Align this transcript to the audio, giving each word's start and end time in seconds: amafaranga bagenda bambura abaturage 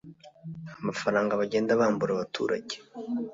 amafaranga 0.79 1.39
bagenda 1.41 1.79
bambura 1.79 2.11
abaturage 2.13 2.75